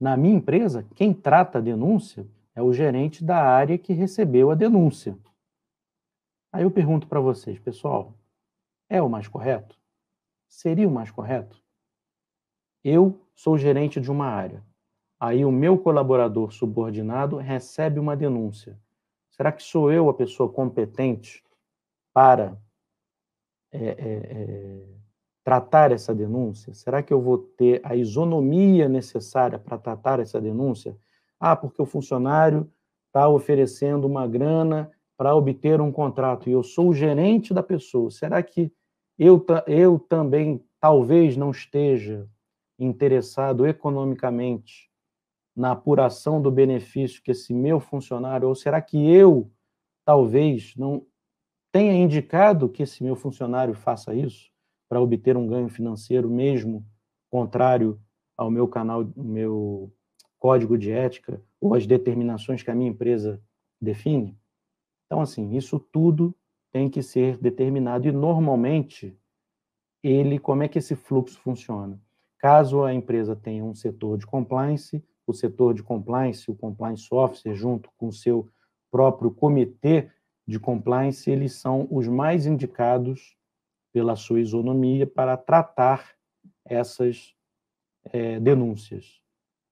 Na 0.00 0.16
minha 0.16 0.34
empresa, 0.34 0.86
quem 0.94 1.12
trata 1.12 1.58
a 1.58 1.60
denúncia 1.60 2.26
é 2.54 2.62
o 2.62 2.72
gerente 2.72 3.22
da 3.22 3.36
área 3.36 3.76
que 3.76 3.92
recebeu 3.92 4.50
a 4.50 4.54
denúncia. 4.54 5.16
Aí 6.50 6.62
eu 6.62 6.70
pergunto 6.70 7.06
para 7.06 7.20
vocês, 7.20 7.58
pessoal, 7.58 8.14
é 8.88 9.00
o 9.02 9.10
mais 9.10 9.28
correto? 9.28 9.78
Seria 10.48 10.88
o 10.88 10.90
mais 10.90 11.10
correto? 11.10 11.62
Eu 12.82 13.20
sou 13.34 13.58
gerente 13.58 14.00
de 14.00 14.10
uma 14.10 14.26
área. 14.26 14.64
Aí 15.20 15.44
o 15.44 15.52
meu 15.52 15.78
colaborador 15.78 16.50
subordinado 16.50 17.36
recebe 17.36 18.00
uma 18.00 18.16
denúncia. 18.16 18.80
Será 19.30 19.52
que 19.52 19.62
sou 19.62 19.92
eu 19.92 20.08
a 20.08 20.14
pessoa 20.14 20.50
competente 20.50 21.44
para 22.12 22.58
é, 23.70 23.78
é, 23.78 23.92
é, 23.92 24.99
tratar 25.44 25.92
essa 25.92 26.14
denúncia? 26.14 26.74
Será 26.74 27.02
que 27.02 27.12
eu 27.12 27.20
vou 27.20 27.38
ter 27.38 27.80
a 27.84 27.96
isonomia 27.96 28.88
necessária 28.88 29.58
para 29.58 29.78
tratar 29.78 30.20
essa 30.20 30.40
denúncia? 30.40 30.96
Ah, 31.38 31.56
porque 31.56 31.80
o 31.80 31.86
funcionário 31.86 32.70
está 33.06 33.28
oferecendo 33.28 34.06
uma 34.06 34.26
grana 34.26 34.90
para 35.16 35.34
obter 35.34 35.80
um 35.80 35.92
contrato 35.92 36.48
e 36.48 36.52
eu 36.52 36.62
sou 36.62 36.90
o 36.90 36.94
gerente 36.94 37.52
da 37.52 37.62
pessoa. 37.62 38.10
Será 38.10 38.42
que 38.42 38.72
eu, 39.18 39.44
eu 39.66 39.98
também 39.98 40.64
talvez 40.80 41.36
não 41.36 41.50
esteja 41.50 42.26
interessado 42.78 43.66
economicamente 43.66 44.90
na 45.54 45.72
apuração 45.72 46.40
do 46.40 46.50
benefício 46.50 47.22
que 47.22 47.32
esse 47.32 47.52
meu 47.52 47.80
funcionário, 47.80 48.48
ou 48.48 48.54
será 48.54 48.80
que 48.80 49.12
eu 49.12 49.50
talvez 50.06 50.74
não 50.76 51.04
tenha 51.70 51.92
indicado 51.92 52.68
que 52.68 52.82
esse 52.82 53.02
meu 53.02 53.14
funcionário 53.14 53.74
faça 53.74 54.14
isso 54.14 54.50
para 54.90 55.00
obter 55.00 55.36
um 55.36 55.46
ganho 55.46 55.68
financeiro 55.68 56.28
mesmo 56.28 56.84
contrário 57.30 58.00
ao 58.36 58.50
meu 58.50 58.66
canal, 58.66 59.08
meu 59.16 59.92
código 60.36 60.76
de 60.76 60.90
ética 60.90 61.40
ou 61.60 61.76
as 61.76 61.86
determinações 61.86 62.60
que 62.60 62.72
a 62.72 62.74
minha 62.74 62.90
empresa 62.90 63.40
define? 63.80 64.36
Então, 65.06 65.20
assim, 65.20 65.56
isso 65.56 65.78
tudo 65.78 66.34
tem 66.72 66.90
que 66.90 67.02
ser 67.02 67.38
determinado 67.38 68.08
e 68.08 68.12
normalmente 68.12 69.16
ele, 70.02 70.40
como 70.40 70.64
é 70.64 70.68
que 70.68 70.78
esse 70.78 70.96
fluxo 70.96 71.38
funciona? 71.38 72.00
Caso 72.38 72.82
a 72.82 72.92
empresa 72.92 73.36
tenha 73.36 73.64
um 73.64 73.74
setor 73.74 74.18
de 74.18 74.26
compliance, 74.26 75.04
o 75.24 75.32
setor 75.32 75.72
de 75.72 75.84
compliance, 75.84 76.50
o 76.50 76.54
compliance 76.54 77.06
officer, 77.12 77.54
junto 77.54 77.90
com 77.96 78.08
o 78.08 78.12
seu 78.12 78.48
próprio 78.90 79.30
comitê 79.30 80.10
de 80.48 80.58
compliance, 80.58 81.30
eles 81.30 81.52
são 81.52 81.86
os 81.92 82.08
mais 82.08 82.44
indicados 82.44 83.36
pela 83.92 84.16
sua 84.16 84.40
isonomia 84.40 85.06
para 85.06 85.36
tratar 85.36 86.14
essas 86.64 87.34
é, 88.04 88.38
denúncias. 88.40 89.20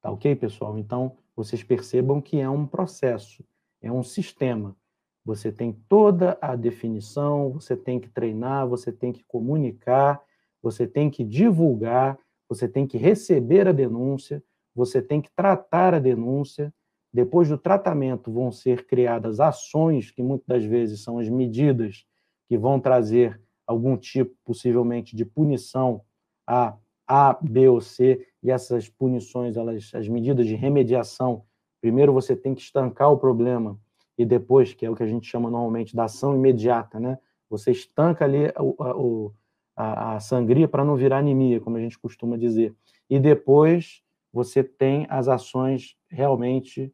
Tá 0.00 0.10
ok, 0.10 0.34
pessoal? 0.36 0.78
Então, 0.78 1.16
vocês 1.34 1.62
percebam 1.62 2.20
que 2.20 2.38
é 2.38 2.48
um 2.48 2.66
processo, 2.66 3.44
é 3.80 3.90
um 3.90 4.02
sistema. 4.02 4.76
Você 5.24 5.52
tem 5.52 5.72
toda 5.88 6.36
a 6.40 6.56
definição, 6.56 7.52
você 7.52 7.76
tem 7.76 8.00
que 8.00 8.08
treinar, 8.08 8.66
você 8.66 8.90
tem 8.90 9.12
que 9.12 9.22
comunicar, 9.24 10.20
você 10.60 10.86
tem 10.86 11.08
que 11.08 11.24
divulgar, 11.24 12.18
você 12.48 12.68
tem 12.68 12.86
que 12.86 12.98
receber 12.98 13.66
a 13.66 13.72
denúncia, 13.72 14.42
você 14.74 15.00
tem 15.00 15.20
que 15.20 15.30
tratar 15.34 15.94
a 15.94 15.98
denúncia. 15.98 16.74
Depois 17.12 17.48
do 17.48 17.58
tratamento, 17.58 18.32
vão 18.32 18.50
ser 18.50 18.86
criadas 18.86 19.38
ações, 19.38 20.10
que 20.10 20.22
muitas 20.22 20.46
das 20.46 20.64
vezes 20.64 21.02
são 21.02 21.18
as 21.18 21.28
medidas 21.28 22.04
que 22.48 22.58
vão 22.58 22.80
trazer 22.80 23.40
algum 23.66 23.96
tipo, 23.96 24.34
possivelmente, 24.44 25.16
de 25.16 25.24
punição 25.24 26.02
a 26.46 26.76
A, 27.06 27.38
B 27.40 27.68
ou 27.68 27.80
C, 27.80 28.26
e 28.42 28.50
essas 28.50 28.88
punições, 28.88 29.56
elas, 29.56 29.90
as 29.94 30.08
medidas 30.08 30.46
de 30.46 30.54
remediação, 30.54 31.44
primeiro 31.80 32.12
você 32.12 32.34
tem 32.34 32.54
que 32.54 32.62
estancar 32.62 33.10
o 33.12 33.18
problema, 33.18 33.78
e 34.16 34.24
depois, 34.24 34.74
que 34.74 34.84
é 34.84 34.90
o 34.90 34.94
que 34.94 35.02
a 35.02 35.06
gente 35.06 35.26
chama 35.26 35.50
normalmente 35.50 35.96
da 35.96 36.04
ação 36.04 36.34
imediata, 36.34 37.00
né? 37.00 37.18
Você 37.48 37.70
estanca 37.70 38.24
ali 38.24 38.52
o, 38.58 39.32
a, 39.76 40.16
a 40.16 40.20
sangria 40.20 40.68
para 40.68 40.84
não 40.84 40.96
virar 40.96 41.18
anemia, 41.18 41.60
como 41.60 41.76
a 41.76 41.80
gente 41.80 41.98
costuma 41.98 42.36
dizer. 42.36 42.74
E 43.08 43.18
depois 43.18 44.02
você 44.32 44.62
tem 44.62 45.06
as 45.10 45.28
ações 45.28 45.96
realmente 46.08 46.92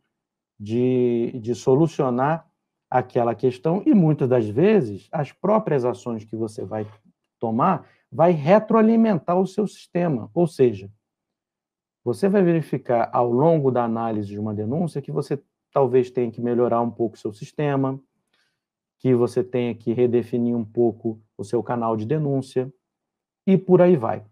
de, 0.58 1.38
de 1.40 1.54
solucionar 1.54 2.47
aquela 2.90 3.34
questão 3.34 3.82
e 3.84 3.94
muitas 3.94 4.28
das 4.28 4.48
vezes 4.48 5.08
as 5.12 5.32
próprias 5.32 5.84
ações 5.84 6.24
que 6.24 6.36
você 6.36 6.64
vai 6.64 6.86
tomar 7.38 7.86
vai 8.10 8.32
retroalimentar 8.32 9.38
o 9.38 9.46
seu 9.46 9.66
sistema, 9.66 10.30
ou 10.32 10.46
seja, 10.46 10.90
você 12.02 12.28
vai 12.28 12.42
verificar 12.42 13.10
ao 13.12 13.30
longo 13.30 13.70
da 13.70 13.84
análise 13.84 14.28
de 14.28 14.38
uma 14.38 14.54
denúncia 14.54 15.02
que 15.02 15.12
você 15.12 15.42
talvez 15.70 16.10
tenha 16.10 16.30
que 16.30 16.40
melhorar 16.40 16.80
um 16.80 16.90
pouco 16.90 17.16
o 17.16 17.18
seu 17.18 17.32
sistema, 17.32 18.00
que 18.98 19.14
você 19.14 19.44
tenha 19.44 19.74
que 19.74 19.92
redefinir 19.92 20.56
um 20.56 20.64
pouco 20.64 21.20
o 21.36 21.44
seu 21.44 21.62
canal 21.62 21.96
de 21.96 22.06
denúncia 22.06 22.72
e 23.46 23.56
por 23.58 23.82
aí 23.82 23.96
vai. 23.96 24.24